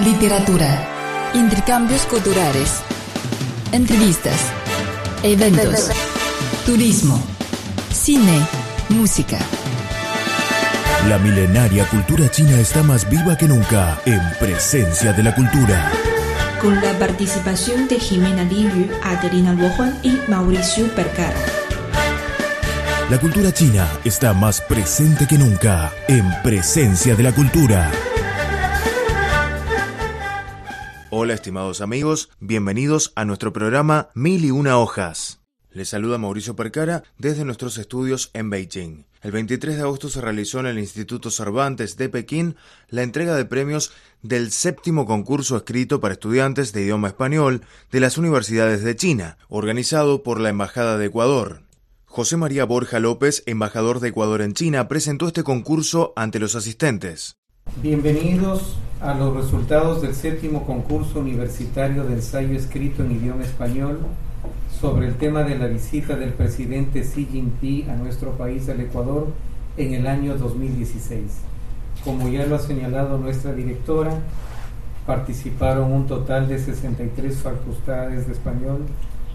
[0.00, 2.82] literatura, intercambios culturales,
[3.72, 4.36] entrevistas,
[5.24, 5.90] eventos,
[6.64, 7.20] turismo,
[7.90, 8.46] cine,
[8.90, 9.38] música.
[11.08, 15.90] La milenaria cultura china está más viva que nunca en presencia de la cultura.
[16.60, 21.38] Con la participación de Jimena Liu, Adelina Luojuan y Mauricio Percara.
[23.10, 27.90] La cultura china está más presente que nunca en presencia de la cultura.
[31.28, 35.42] Hola estimados amigos, bienvenidos a nuestro programa Mil y una hojas.
[35.70, 39.04] Les saluda Mauricio Percara desde nuestros estudios en Beijing.
[39.20, 42.56] El 23 de agosto se realizó en el Instituto Cervantes de Pekín
[42.88, 43.92] la entrega de premios
[44.22, 47.60] del séptimo concurso escrito para estudiantes de idioma español
[47.92, 51.60] de las universidades de China, organizado por la Embajada de Ecuador.
[52.06, 57.37] José María Borja López, embajador de Ecuador en China, presentó este concurso ante los asistentes.
[57.76, 64.00] Bienvenidos a los resultados del séptimo concurso universitario de ensayo escrito en idioma español
[64.80, 69.28] sobre el tema de la visita del presidente Xi Jinping a nuestro país, al Ecuador,
[69.76, 71.22] en el año 2016.
[72.02, 74.12] Como ya lo ha señalado nuestra directora,
[75.06, 78.80] participaron un total de 63 facultades de español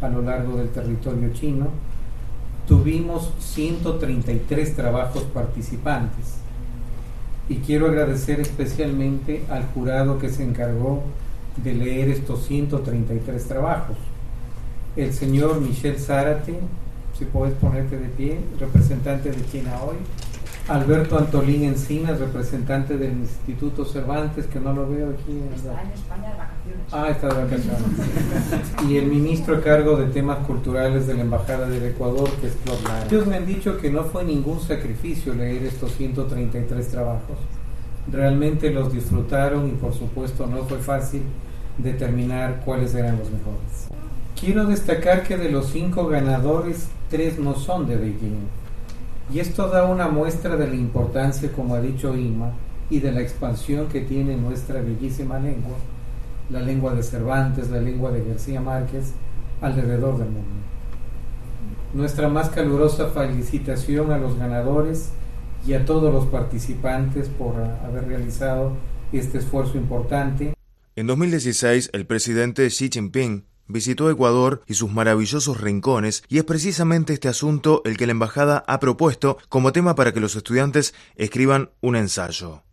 [0.01, 1.67] a lo largo del territorio chino.
[2.67, 6.42] Tuvimos 133 trabajos participantes
[7.49, 11.03] y quiero agradecer especialmente al jurado que se encargó
[11.57, 13.97] de leer estos 133 trabajos.
[14.95, 16.59] El señor Michel Zárate,
[17.17, 19.97] si puedes ponerte de pie, representante de China hoy.
[20.69, 25.41] Alberto Antolín Encinas, representante del Instituto Cervantes, que no lo veo aquí.
[25.53, 26.93] Está en España de vacaciones.
[26.93, 28.89] Ah, está de vacaciones.
[28.89, 32.53] y el ministro a cargo de temas culturales de la Embajada del Ecuador, que es
[32.63, 33.05] Flor Lara.
[33.07, 37.37] Ellos me han dicho que no fue ningún sacrificio leer estos 133 trabajos.
[38.09, 41.23] Realmente los disfrutaron y por supuesto no fue fácil
[41.77, 43.89] determinar cuáles eran los mejores.
[44.39, 48.62] Quiero destacar que de los cinco ganadores, tres no son de Beijing.
[49.31, 52.51] Y esto da una muestra de la importancia, como ha dicho Ima,
[52.89, 55.77] y de la expansión que tiene nuestra bellísima lengua,
[56.49, 59.13] la lengua de Cervantes, la lengua de García Márquez,
[59.61, 60.63] alrededor del mundo.
[61.93, 65.11] Nuestra más calurosa felicitación a los ganadores
[65.65, 68.73] y a todos los participantes por haber realizado
[69.13, 70.53] este esfuerzo importante.
[70.95, 77.13] En 2016, el presidente Xi Jinping visitó Ecuador y sus maravillosos rincones y es precisamente
[77.13, 81.71] este asunto el que la embajada ha propuesto como tema para que los estudiantes escriban
[81.81, 82.63] un ensayo.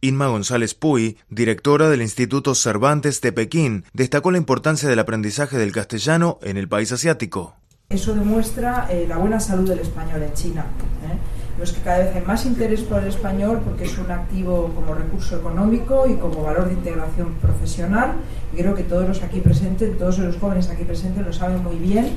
[0.00, 5.72] Inma González Puy, directora del Instituto Cervantes de Pekín, destacó la importancia del aprendizaje del
[5.72, 7.56] castellano en el país asiático.
[7.88, 10.66] Eso demuestra eh, la buena salud del español en China.
[11.04, 11.62] ¿eh?
[11.62, 14.92] es que cada vez hay más interés por el español porque es un activo como
[14.92, 18.14] recurso económico y como valor de integración profesional.
[18.52, 21.76] Y creo que todos los aquí presentes, todos los jóvenes aquí presentes lo saben muy
[21.76, 22.16] bien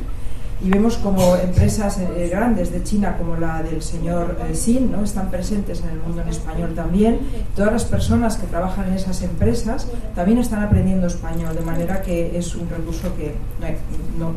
[0.62, 5.03] y vemos como empresas eh, grandes de China como la del señor eh, Xin ¿no?
[5.03, 7.20] están presentes en el mundo en español también.
[7.56, 12.38] Todas las personas que trabajan en esas empresas también están aprendiendo español, de manera que
[12.38, 13.36] es un recurso que
[14.18, 14.34] no,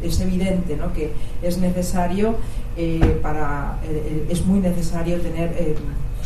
[0.00, 0.92] es evidente ¿no?
[0.92, 1.12] que
[1.42, 2.36] es necesario
[2.76, 3.78] eh, para
[4.28, 5.76] es muy necesario tener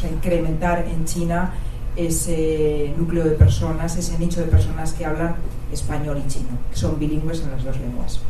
[0.02, 1.52] o incrementar en China
[1.96, 5.34] ese núcleo de personas, ese nicho de personas que hablan
[5.72, 8.20] español y chino, que son bilingües en las dos lenguas.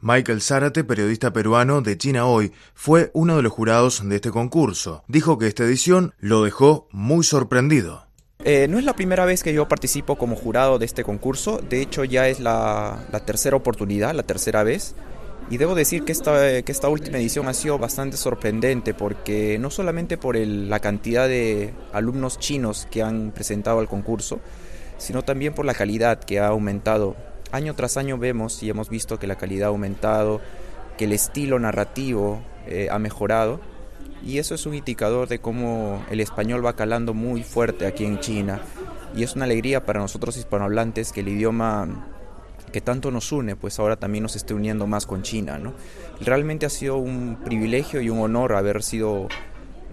[0.00, 5.02] Michael Zárate, periodista peruano de China Hoy, fue uno de los jurados de este concurso.
[5.08, 8.06] Dijo que esta edición lo dejó muy sorprendido.
[8.44, 11.82] Eh, no es la primera vez que yo participo como jurado de este concurso, de
[11.82, 14.94] hecho ya es la, tercera oportunidad, la tercera vez.
[15.50, 19.70] Y debo decir que esta, que esta última edición ha sido bastante sorprendente porque no
[19.70, 24.38] solamente por la cantidad de alumnos chinos que han presentado al concurso,
[24.98, 27.16] sino también por la calidad que ha aumentado
[27.52, 30.40] año tras año vemos y hemos visto que la calidad ha aumentado,
[30.96, 33.60] que el estilo narrativo eh, ha mejorado
[34.24, 38.20] y eso es un indicador de cómo el español va calando muy fuerte aquí en
[38.20, 38.60] China
[39.16, 42.06] y es una alegría para nosotros hispanohablantes que el idioma
[42.72, 45.58] que tanto nos une, pues ahora también nos esté uniendo más con China.
[45.58, 45.72] ¿no?
[46.20, 49.28] Realmente ha sido un privilegio y un honor haber sido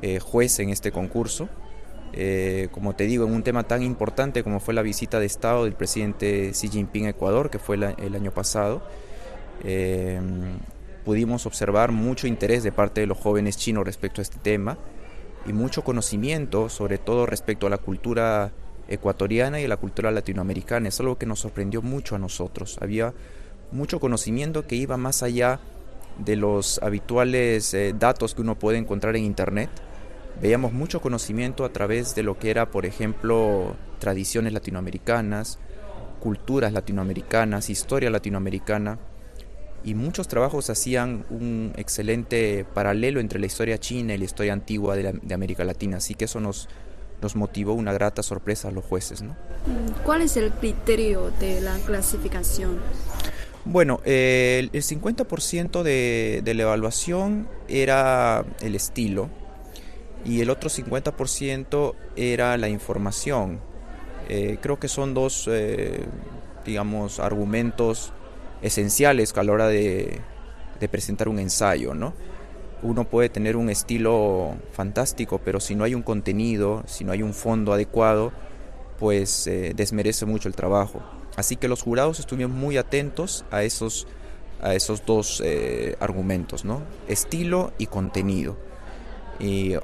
[0.02, 1.48] eh, juez en este concurso.
[2.18, 5.66] Eh, como te digo, en un tema tan importante como fue la visita de Estado
[5.66, 8.82] del presidente Xi Jinping a Ecuador, que fue el año pasado,
[9.66, 10.22] eh,
[11.04, 14.78] pudimos observar mucho interés de parte de los jóvenes chinos respecto a este tema
[15.46, 18.52] y mucho conocimiento, sobre todo respecto a la cultura
[18.88, 20.88] ecuatoriana y a la cultura latinoamericana.
[20.88, 22.78] Es algo que nos sorprendió mucho a nosotros.
[22.82, 23.14] Había
[23.74, 25.60] mucho conocimiento que iba más allá
[26.18, 29.70] de los habituales eh, datos que uno puede encontrar en Internet
[30.42, 35.60] veíamos mucho conocimiento a través de lo que era, por ejemplo, tradiciones latinoamericanas,
[36.20, 39.00] culturas latinoamericanas, historia latinoamericana,
[39.84, 44.96] y muchos trabajos hacían un excelente paralelo entre la historia china y la historia antigua
[44.96, 46.68] de, América Latina, así que eso nos,
[47.22, 49.22] nos motivó una grata sorpresa a los jueces.
[49.22, 49.36] ¿no?
[50.04, 52.80] ¿Cuál es el criterio de la clasificación?
[53.64, 59.30] Bueno, el 50% de, de, la evaluación era el estilo
[60.26, 63.60] y el otro 50% era la información.
[64.28, 66.04] Eh, creo que son dos, eh,
[66.66, 68.12] digamos, argumentos
[68.62, 70.22] esenciales a la hora de,
[70.92, 72.14] presentar un ensayo, ¿no?
[72.84, 77.24] Uno puede tener un estilo fantástico, pero si no hay un contenido, si no hay
[77.24, 78.32] un fondo adecuado,
[79.00, 81.02] pues eh, desmerece mucho el trabajo.
[81.36, 84.08] Así que los jurados estuvieron muy atentos a esos,
[84.62, 85.44] a esos dos
[86.00, 86.84] argumentos, ¿no?
[87.08, 88.58] Estilo y contenido.
[89.40, 89.76] Y,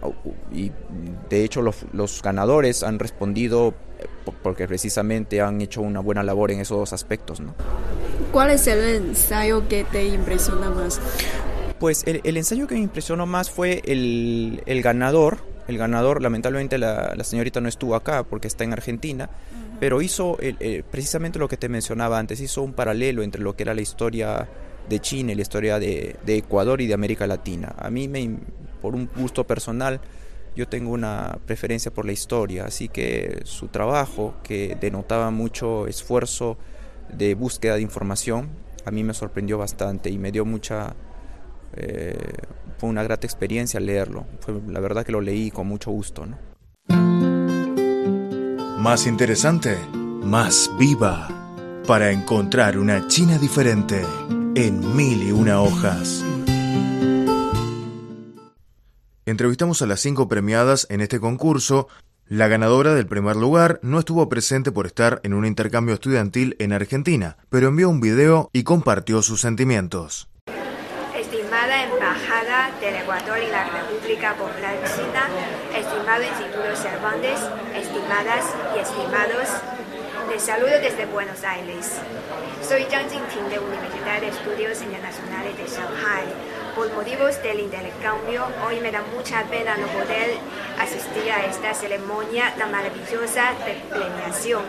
[1.29, 4.05] de hecho los, los, ganadores han respondido eh,
[4.43, 7.53] porque precisamente han hecho una buena labor en esos dos aspectos, ¿no?
[8.31, 11.01] ¿Cuál es el ensayo que te impresiona más?
[11.79, 15.39] Pues el, ensayo que me impresionó más fue el, ganador.
[15.67, 19.29] El ganador, lamentablemente la, señorita no estuvo acá porque está en Argentina,
[19.79, 20.37] pero hizo
[20.91, 24.47] precisamente lo que te mencionaba antes, hizo un paralelo entre lo que era la historia
[24.87, 27.73] de China y la historia de, Ecuador y de América Latina.
[27.77, 28.37] A mí, me,
[28.81, 30.01] por un gusto personal,
[30.55, 36.57] yo tengo una preferencia por la historia, así que su trabajo, que denotaba mucho esfuerzo,
[37.13, 38.49] de búsqueda de información,
[38.85, 40.95] a mí me sorprendió bastante y me dio mucha...
[41.73, 42.17] Eh,
[42.77, 44.25] fue una grata experiencia leerlo.
[44.39, 46.25] Fue, la verdad que lo leí con mucho gusto.
[48.79, 49.77] Más interesante,
[50.23, 51.27] más viva,
[51.85, 54.01] para encontrar una China diferente
[54.55, 56.25] en mil y una hojas.
[59.31, 61.87] Entrevistamos a las cinco premiadas en este concurso
[62.27, 66.73] la ganadora del primer lugar no estuvo presente por estar en un intercambio estudiantil en
[66.73, 70.27] Argentina, pero envió un video y compartió sus sentimientos.
[71.15, 75.23] Estimada Embajada del Ecuador y la República Popular China,
[75.77, 77.39] estimado Instituto Cervantes,
[77.73, 78.45] estimadas
[78.75, 79.47] y estimados,
[80.29, 82.01] les saludo desde Buenos Aires.
[82.61, 86.27] Soy Zhang Jingting de Universidad de Estudios Internacionales de Shanghai
[86.75, 90.37] por motivos del intercambio, hoy me da mucha pena no poder
[90.79, 94.63] asistir a esta ceremonia tan maravillosa de premiación.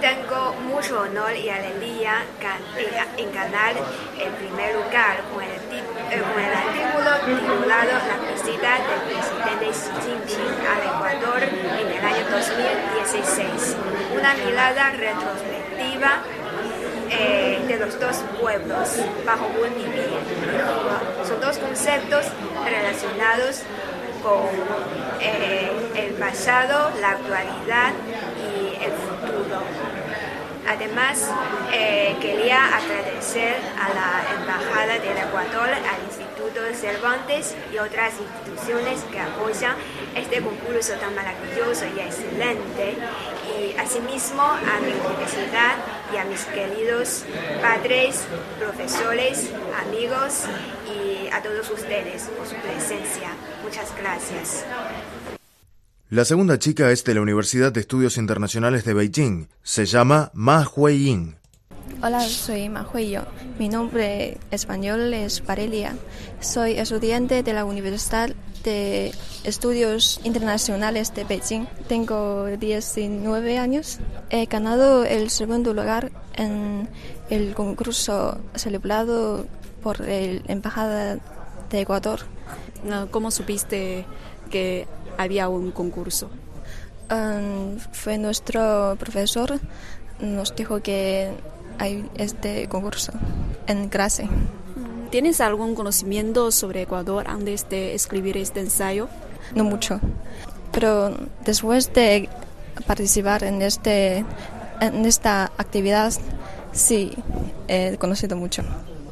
[0.00, 2.22] Tengo mucho honor y alegría
[3.16, 3.74] en ganar
[4.18, 6.22] el primer lugar con el, eh,
[6.54, 13.76] artículo titulado La visita del presidente Xi Jinping al Ecuador en el año 2016.
[14.18, 16.22] Una mirada retrospectiva
[17.10, 18.88] eh, de los dos pueblos
[19.24, 20.10] bajo un vivir.
[21.26, 22.26] Son dos conceptos
[22.64, 23.62] relacionados
[24.22, 24.48] con
[25.20, 27.92] eh, el pasado, la actualidad
[28.38, 29.62] y el futuro.
[30.68, 31.30] Además,
[31.72, 39.20] eh, quería agradecer a la Embajada del Ecuador, al Instituto Cervantes y otras instituciones que
[39.20, 39.76] apoyan
[40.16, 42.96] este concurso tan maravilloso y excelente,
[43.46, 45.76] y asimismo a mi universidad
[46.12, 47.24] y a mis queridos
[47.60, 48.24] padres,
[48.58, 49.50] profesores,
[49.86, 50.44] amigos
[50.86, 53.30] y a todos ustedes por su presencia.
[53.62, 54.64] Muchas gracias.
[56.08, 59.48] La segunda chica es de la Universidad de Estudios Internacionales de Beijing.
[59.62, 61.36] Se llama Ma Huiying.
[62.00, 63.24] Hola, soy Ma Huiying.
[63.58, 65.96] Mi nombre español es Parelia.
[66.40, 68.30] Soy estudiante de la Universidad
[68.66, 71.66] de Estudios Internacionales de Beijing.
[71.88, 74.00] Tengo 19 años.
[74.28, 76.88] He ganado el segundo lugar en
[77.30, 79.46] el concurso celebrado
[79.82, 81.18] por la Embajada
[81.70, 82.20] de Ecuador.
[83.12, 84.04] ¿Cómo supiste
[84.50, 86.28] que había un concurso?
[87.08, 89.60] Um, fue nuestro profesor,
[90.18, 91.30] nos dijo que
[91.78, 93.12] hay este concurso
[93.68, 94.28] en clase.
[95.10, 99.08] ¿Tienes algún conocimiento sobre Ecuador antes de escribir este ensayo?
[99.54, 100.00] No mucho,
[100.72, 102.28] pero después de
[102.86, 104.24] participar en, este,
[104.80, 106.12] en esta actividad,
[106.72, 107.12] sí,
[107.68, 108.62] he conocido mucho.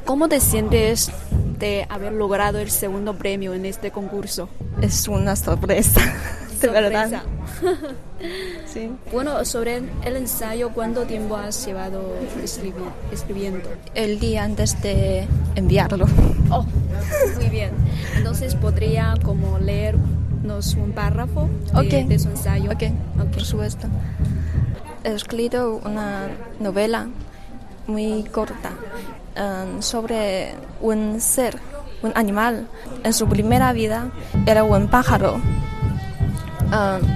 [0.03, 1.11] ¿Cómo te sientes
[1.57, 4.49] de haber logrado el segundo premio en este concurso?
[4.81, 6.01] Es una sorpresa,
[6.61, 7.23] de verdad.
[8.65, 8.89] sí.
[9.11, 12.13] Bueno, sobre el ensayo, ¿cuánto tiempo has llevado
[13.11, 13.69] escribiendo?
[13.93, 16.05] El día antes de enviarlo.
[16.51, 16.63] Oh,
[17.37, 17.71] muy bien.
[18.15, 22.71] Entonces podría como leernos un párrafo de, su ensayo.
[22.71, 22.83] Ok,
[23.33, 23.87] por supuesto.
[25.03, 26.27] He escrito una
[26.59, 27.07] novela
[27.87, 28.71] muy corta
[29.35, 31.57] um, sobre un ser,
[32.03, 32.67] un animal.
[33.03, 34.11] En su primera vida
[34.45, 35.39] era un pájaro,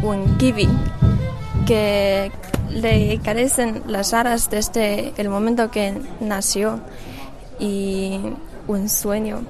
[0.04, 0.68] un kiwi,
[1.66, 2.32] que
[2.70, 6.80] le carecen las alas desde el momento que nació
[7.60, 8.20] y
[8.68, 9.42] un sueño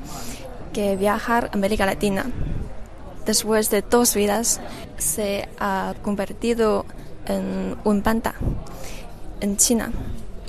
[0.74, 2.25] que viajar a América Latina.
[3.25, 4.60] Después de dos vidas
[4.98, 6.86] se ha convertido
[7.27, 8.34] en un panda
[9.41, 9.91] en China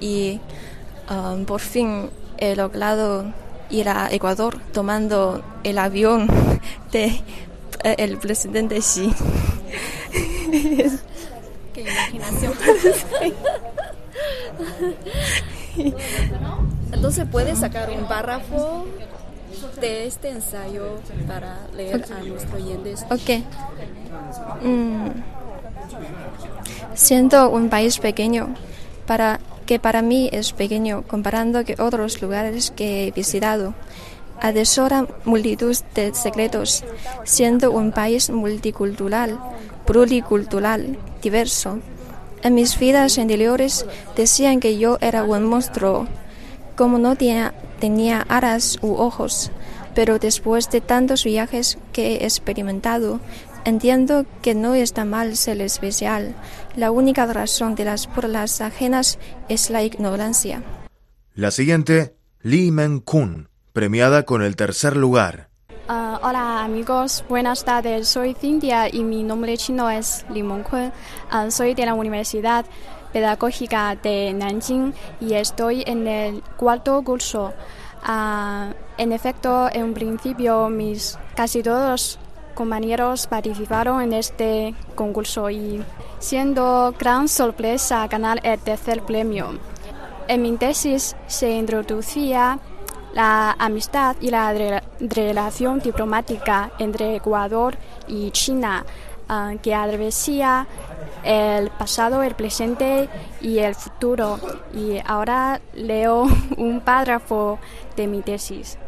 [0.01, 0.41] y
[1.11, 3.33] um, por fin he logrado
[3.69, 6.27] ir a Ecuador tomando el avión
[6.93, 7.21] de
[7.85, 9.13] el presidente Xi.
[11.73, 12.53] Qué imaginación.
[16.93, 18.87] Entonces puedes sacar un párrafo
[19.81, 23.07] de este ensayo para leer a nuestros oyentes.
[23.11, 23.45] Ok.
[24.63, 25.09] Mm.
[26.95, 28.55] Siendo un país pequeño,
[29.07, 33.75] para que para mí es pequeño comparando con otros lugares que he visitado,
[34.41, 36.85] adesora multitud de secretos,
[37.25, 39.39] siendo un país multicultural,
[39.87, 41.79] pluricultural, diverso.
[42.43, 43.85] En mis vidas anteriores
[44.17, 46.07] decían que yo era un monstruo,
[46.77, 49.51] como no tenía, tenía aras u ojos,
[49.95, 53.21] pero después de tantos viajes que he experimentado,
[53.67, 56.35] entiendo que no está mal ser especial.
[56.77, 59.19] La única razón de las burlas ajenas
[59.51, 60.63] es la ignorancia.
[61.35, 63.50] La siguiente, Lee Men-kun,
[63.81, 65.49] premiada con el tercer lugar.
[65.89, 68.09] Uh, hola amigos, buenas tardes.
[68.09, 70.93] Soy Cintia y mi nombre chino es Li Mengkun.
[71.33, 72.67] Uh, soy de la Universidad
[73.15, 77.55] Pedagógica de Nanjing y estoy en el cuarto curso.
[78.07, 82.19] Uh, en efecto, en principio mis casi todos
[82.55, 85.83] compañeros participaron en este concurso y
[86.19, 89.59] siendo gran sorpresa ganar el tercer premio.
[90.29, 92.61] En mi tesis se introducía
[93.13, 97.77] la amistad y la relación diplomática entre Ecuador
[98.07, 98.85] y China
[99.29, 100.67] ah, que atravesía
[101.25, 103.09] el pasado, el presente
[103.41, 104.39] y el futuro.
[104.75, 106.27] Y ahora leo
[106.57, 107.59] un párrafo
[107.97, 108.79] de mi tesis.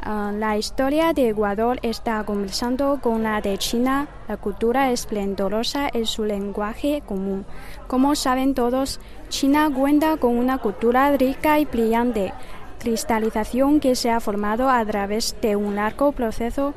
[0.00, 4.08] Ah, la historia de Ecuador está conversando con la de China.
[4.28, 7.44] La cultura esplendorosa es su lenguaje común.
[7.88, 12.32] Como saben todos, China cuenta con una cultura rica y brillante
[12.78, 16.74] cristalización que se ha formado a través de un largo proceso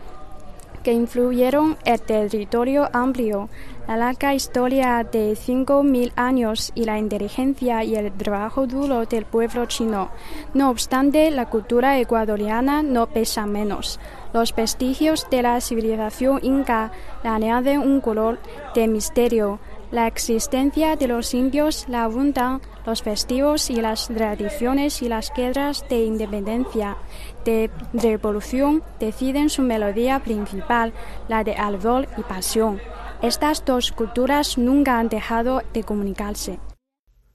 [0.83, 3.49] que influyeron el territorio amplio,
[3.87, 9.65] la larga historia de 5.000 años y la inteligencia y el trabajo duro del pueblo
[9.65, 10.09] chino.
[10.53, 13.99] No obstante, la cultura ecuatoriana no pesa menos.
[14.33, 16.91] Los vestigios de la civilización inca
[17.23, 18.39] le añaden un color
[18.73, 19.59] de misterio,
[19.91, 25.85] la existencia de los indios la abundan los festivos y las tradiciones y las guerras
[25.89, 26.97] de independencia,
[27.45, 30.93] de revolución, deciden su melodía principal,
[31.27, 32.79] la de ardor y pasión.
[33.21, 36.59] Estas dos culturas nunca han dejado de comunicarse.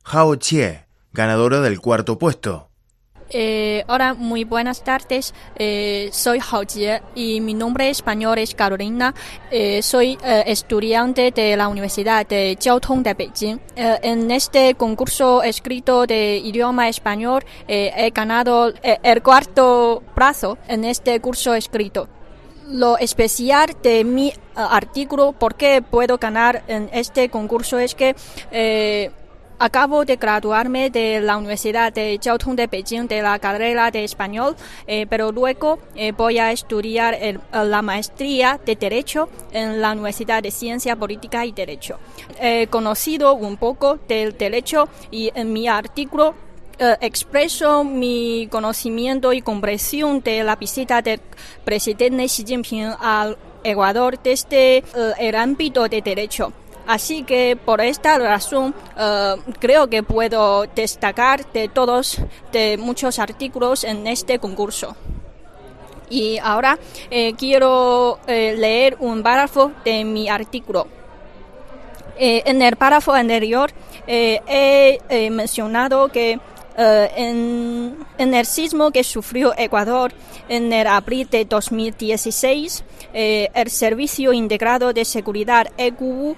[0.05, 2.66] Hao Chie, ganadora del cuarto puesto.
[3.29, 5.35] Eh, hola, muy buenas tardes.
[5.57, 9.15] Eh, soy Hao Jie y mi nombre español es Carolina.
[9.51, 13.59] Eh, soy eh, estudiante de la Universidad de Jiao Tong de Beijing.
[13.75, 21.55] En este concurso escrito de idioma español he ganado el cuarto plazo en este curso
[21.55, 22.09] escrito.
[22.69, 28.17] Lo especial de mi artículo, por qué puedo ganar en este concurso, es que
[29.59, 34.55] Acabo de graduarme de la Universidad de Tong de Beijing de la carrera de español,
[34.87, 40.43] eh, pero luego eh, voy a estudiar eh, la maestría de Derecho en la Universidad
[40.43, 41.99] de Ciencia Política y Derecho.
[42.39, 46.35] He conocido un poco del derecho y en mi artículo
[47.01, 51.23] expreso mi conocimiento y comprensión de la visita del
[51.65, 54.85] presidente Xi Jinping al Ecuador desde
[55.19, 56.53] el ámbito de derecho.
[56.87, 62.19] Así que por esta razón eh, creo que puedo destacar de todos,
[62.53, 64.97] de muchos artículos en este concurso.
[66.09, 66.79] Y ahora
[67.11, 70.87] eh, quiero eh, leer un párrafo de mi artículo.
[72.19, 73.71] en el párrafo anterior
[74.07, 76.39] he mencionado que
[76.79, 80.13] eh, en, el sismo que sufrió Ecuador
[80.49, 86.37] en el abril de 2016, eh, el Servicio Integrado de Seguridad EQU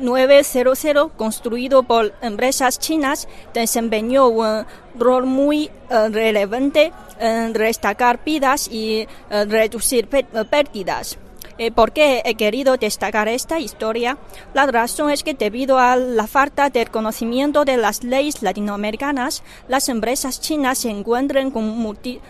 [0.00, 4.66] 900, eh, construido por empresas chinas, desempeñó un
[4.98, 11.18] rol muy relevante en destacar vidas y reducir pérdidas.
[11.58, 14.18] Eh, ¿Por qué he querido destacar esta historia?
[14.52, 19.88] La razón es que debido a la falta de conocimiento de las leyes latinoamericanas, las
[19.88, 22.20] empresas chinas se encuentran con eh,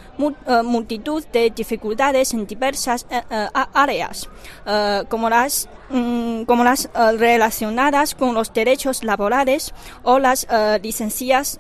[0.63, 3.23] multitud de dificultades en diversas eh,
[3.75, 4.29] áreas,
[5.09, 10.47] como las mm, como las relacionadas con los derechos laborales o las
[10.83, 11.59] licencias,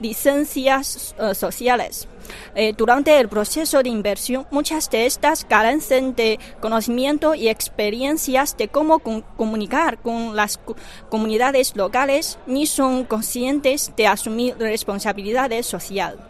[0.00, 2.08] licencias sociales.
[2.54, 6.85] Eh, durante el proceso de inversión, muchas de estas carecen de conocimiento
[7.34, 10.60] y experiencias de cómo comunicar con las
[11.08, 16.20] comunidades locales ni son conscientes de asumir responsabilidades sociales.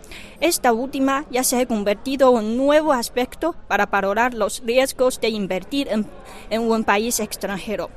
[0.40, 5.28] Esta última ya se ha convertido en un nuevo aspecto para valorar los riesgos de
[5.28, 7.90] invertir en un país extranjero.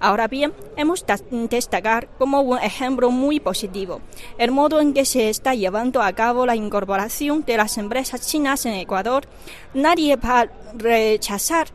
[0.00, 1.16] Ahora bien, hemos de
[1.48, 4.00] destacar como un ejemplo muy positivo
[4.38, 8.66] el modo en que se está llevando a cabo la incorporación de las empresas chinas
[8.66, 9.24] en Ecuador.
[9.74, 11.68] Nadie va a rechazar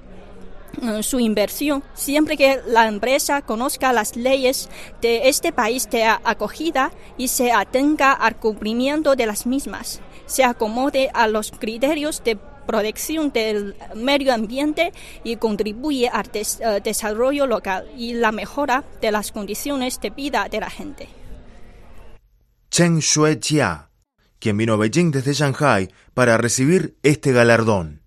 [1.02, 4.70] su inversión siempre que la empresa conozca las leyes
[5.02, 11.10] de este país de acogida y se atenga al cumplimiento de las mismas, se acomode
[11.14, 14.92] a los criterios de protección del medio ambiente
[15.24, 20.60] y contribuye al eh, desarrollo local y la mejora de las condiciones de vida de
[20.60, 21.08] la gente.
[22.70, 23.90] Chen Jia,
[24.40, 28.02] quien vino a Beijing desde Shanghai para recibir este galardón.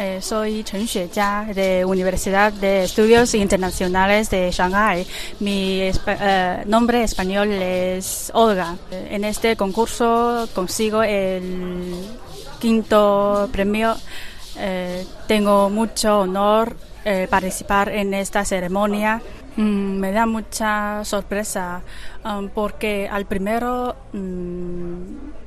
[0.00, 5.04] Eh, soy Chen Xuejia de Universidad de Estudios Internacionales de Shanghai.
[5.40, 8.76] Mi eh, nombre español es Olga.
[8.92, 11.96] En este concurso consigo el
[12.60, 13.96] quinto premio.
[14.56, 19.20] Eh, tengo mucho honor eh, participar en esta ceremonia.
[19.56, 21.82] Mm, me da mucha sorpresa
[22.24, 25.37] um, porque al primero mm,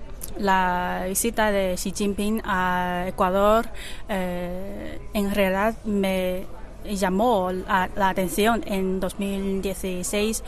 [0.42, 3.68] la visita de Xi Jinping a Ecuador
[4.10, 6.46] eh, en realidad me
[6.84, 10.44] llamó la, atención en 2016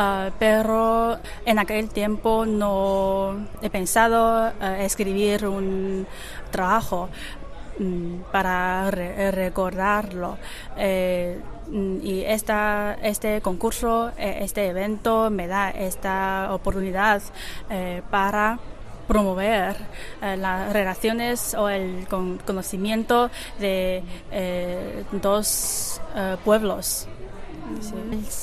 [0.00, 6.06] Ah, pero en aquel tiempo no he pensado eh, escribir un
[6.52, 7.08] trabajo
[7.80, 10.38] mm, para recordarlo.
[10.76, 11.40] Eh,
[12.02, 17.20] y esta, este concurso, eh, este evento me da esta oportunidad
[18.10, 18.60] para
[19.08, 19.76] promover
[20.20, 22.06] las relaciones o el
[22.44, 24.02] conocimiento de
[25.10, 26.00] dos
[26.44, 27.08] pueblos.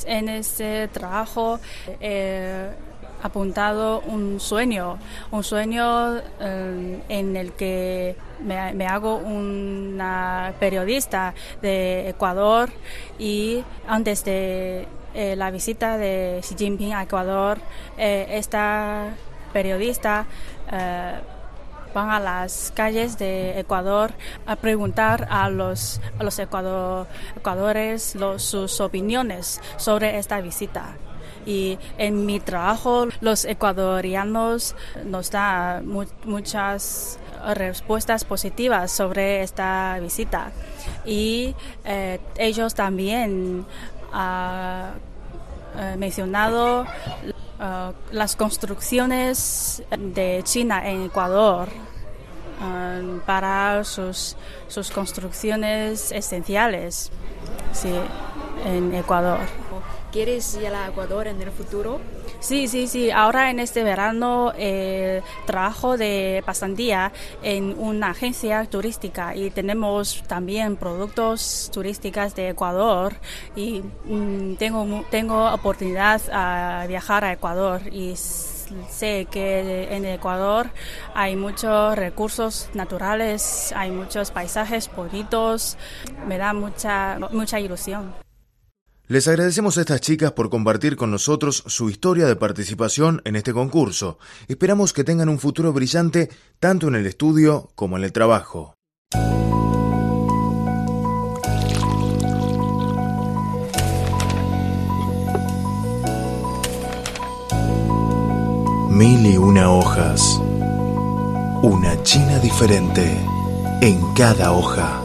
[0.06, 1.60] En este trabajo
[2.01, 2.69] he
[3.25, 4.99] apuntado un sueño,
[5.32, 12.69] un sueño eh, en el que me, hago una periodista de Ecuador
[13.17, 17.58] y antes de eh, la visita de Xi Jinping a Ecuador,
[17.97, 19.15] eh, esta
[19.54, 20.28] periodista
[20.71, 24.12] van a las calles de Ecuador
[24.45, 30.97] a preguntar a los, a los ecuadores sus opiniones sobre esta visita.
[31.45, 34.75] Y en mi trabajo los ecuatorianos
[35.06, 35.88] nos dan
[36.25, 37.19] muchas
[37.54, 40.51] respuestas positivas sobre esta visita.
[41.06, 43.65] Y eh, ellos también
[44.12, 44.93] han
[45.78, 46.86] eh, mencionado
[47.58, 51.70] Uh, las construcciones de China en Ecuador
[52.60, 54.36] uh, para sus,
[54.68, 57.12] sus construcciones esenciales
[57.72, 57.94] sí,
[58.65, 59.39] en Ecuador.
[60.12, 62.02] ¿Quieres ir a Ecuador en el futuro?
[62.45, 63.10] Sí, sí, sí.
[63.10, 70.75] Ahora en este verano eh, trabajo de pasantía en una agencia turística y tenemos también
[70.77, 73.15] productos turísticos de Ecuador
[73.55, 80.69] y mm, tengo, tengo oportunidad a viajar a Ecuador y sé que en Ecuador
[81.15, 85.79] hay muchos recursos naturales, hay muchos paisajes bonitos,
[86.27, 88.25] me da mucha, mucha ilusión.
[89.08, 93.54] Les agradecemos a estas chicas por compartir con nosotros su historia de participación en este
[93.54, 94.18] concurso.
[94.48, 98.74] Esperamos que tengan un futuro brillante tanto en el estudio como en el trabajo.
[108.89, 110.41] Mil y una hojas.
[111.62, 113.20] Una China diferente
[113.82, 115.04] en cada hoja.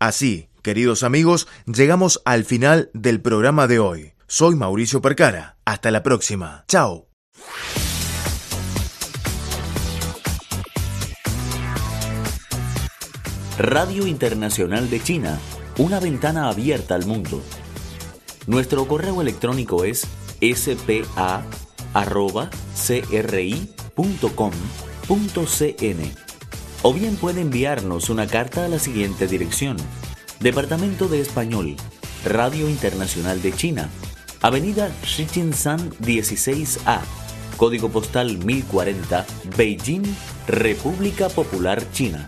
[0.00, 4.12] Así, queridos amigos, llegamos al final del programa de hoy.
[4.26, 5.56] Soy Mauricio Percara.
[5.64, 6.64] Hasta la próxima.
[6.68, 7.08] Chao.
[13.58, 15.40] Radio Internacional de China,
[15.78, 17.42] una ventana abierta al mundo.
[18.46, 20.06] Nuestro correo electrónico es
[20.40, 21.48] spa.cri.com.cn
[26.82, 29.76] o bien puede enviarnos una carta a la siguiente dirección.
[30.40, 31.76] Departamento de Español,
[32.24, 33.88] Radio Internacional de China,
[34.40, 37.00] Avenida Shichinshan 16A,
[37.56, 40.04] Código Postal 1040, Beijing,
[40.46, 42.26] República Popular China.